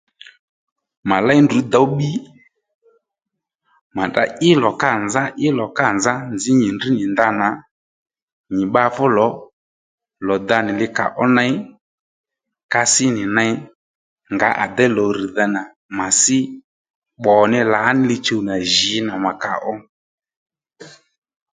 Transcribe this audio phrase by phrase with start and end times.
[1.09, 2.09] Mà léy ndrǔ dǒw bbi
[3.95, 7.47] mà tdra í lò kâ nzá í lò kâ nzá nzǐ nyi ndrŕ nyì ndanà
[8.55, 9.27] nyì bba fú lò
[10.27, 11.53] lò da nì li kà ó ney
[12.71, 13.53] ka sí nì ney
[14.33, 15.61] ngǎ à déy lò rr̀dha nà
[15.97, 16.39] mà sí
[17.19, 19.73] bbò ní lǎ í li-chuw nà jǐ nà mà kà ó